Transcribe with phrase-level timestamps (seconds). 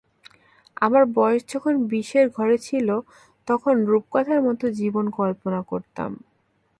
[0.77, 2.87] আমার বয়স যখন বিশের ঘরে ছিল,
[3.47, 6.11] তখন রূপকথার মতো জীবন কল্পনা করতাম।